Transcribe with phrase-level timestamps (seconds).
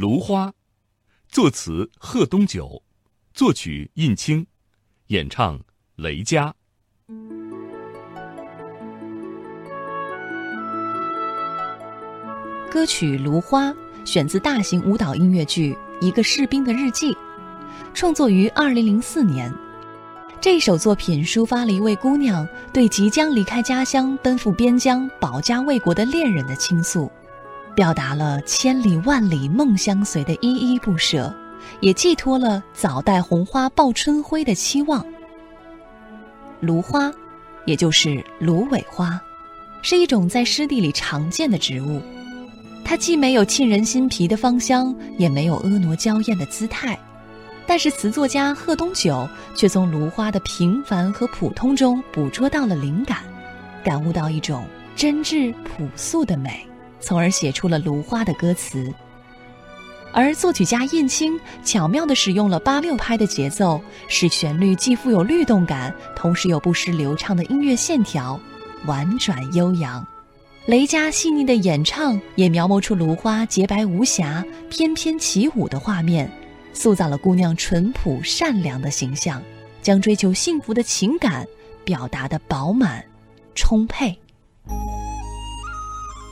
[0.00, 0.50] 芦花，
[1.28, 2.82] 作词贺东九，
[3.34, 4.46] 作曲印青，
[5.08, 5.60] 演唱
[5.96, 6.54] 雷佳。
[12.70, 13.68] 歌曲《芦花》
[14.06, 17.12] 选自大型舞蹈音乐剧《一个士兵的日记》，
[17.92, 19.54] 创作于二零零四年。
[20.40, 27.12] 这首作品抒发了一位姑娘对即将离开家乡奔赴边疆保家卫国的恋人的倾诉，
[27.74, 31.34] 表达了千里万里梦相随的依依不舍，
[31.80, 35.04] 也寄托了早待红花报春晖的期望。
[36.60, 37.10] 芦花，
[37.64, 39.20] 也就是芦苇花，
[39.82, 42.02] 是一种在湿地里常见的植物，
[42.84, 46.98] 它既没有沁人心脾的芳香，也没有婀娜娇艳的姿态。
[47.66, 53.18] 但是词作家贺东九却从芦花的平凡和普通中捕捉到了灵感，
[53.84, 54.66] 感悟到一种
[54.96, 56.66] 真挚朴素的美，
[57.00, 58.92] 从而写出了芦花的歌词。
[60.12, 68.38] 而作曲家燕青巧妙地使用了八六拍的节奏，使旋律既富有律动感，同时又不失流畅的音乐线条，
[68.86, 70.04] 婉转悠扬。
[70.66, 76.30] 雷佳细腻的演唱也描摹出芦花洁白无瑕、翩翩起舞的画面。
[76.72, 79.42] 塑造了姑娘淳朴善良的形象，
[79.82, 81.46] 将追求幸福的情感
[81.84, 83.04] 表达的饱满、
[83.54, 84.16] 充沛。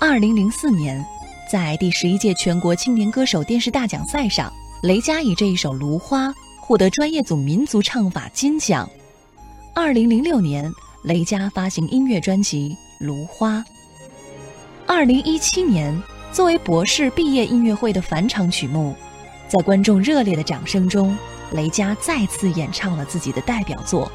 [0.00, 1.04] 二零零四年，
[1.50, 6.28] 在第十一届全国青年歌手电视大奖赛上，雷佳以这一首《芦花》
[6.60, 8.88] 获得专业组民族唱法金奖。
[9.74, 13.56] 二零零六年，雷佳发行音乐专辑《芦花》。
[14.86, 16.00] 二零一七年，
[16.32, 18.94] 作为博士毕业音乐会的返场曲目。
[19.48, 21.16] 在观众热烈的掌声中，
[21.50, 24.08] 雷佳再次演唱了自己的代表作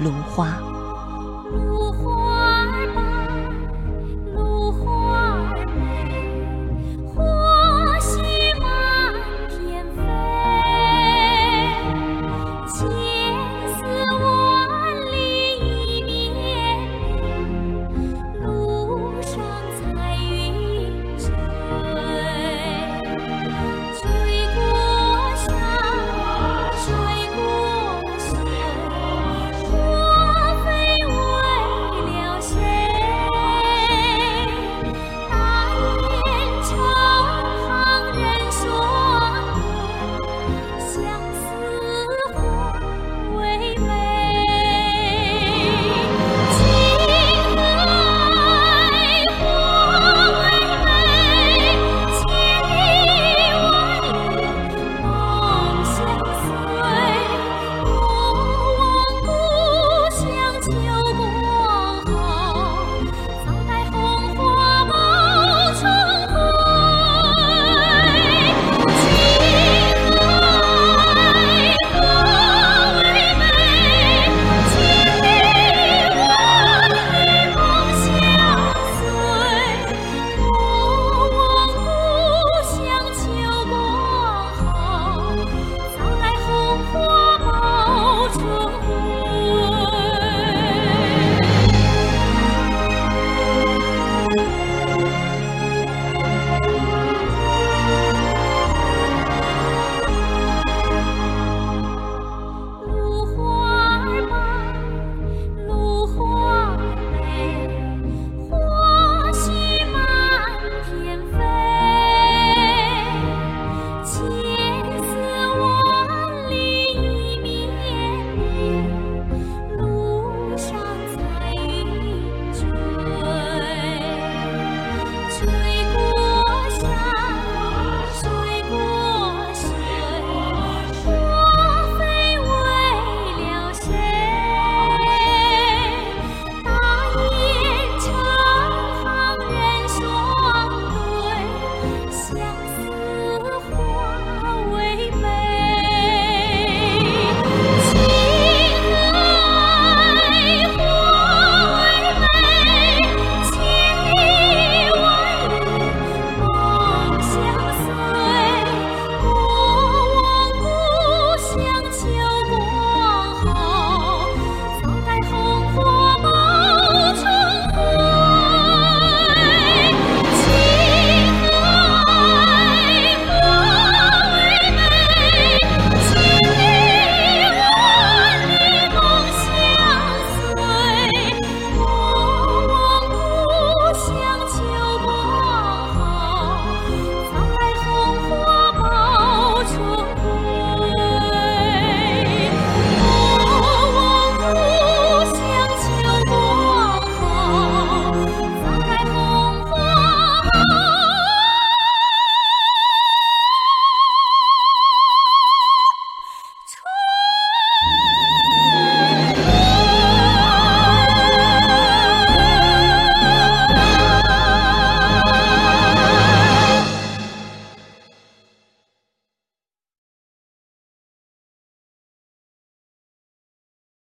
[0.04, 0.58] 《芦花》。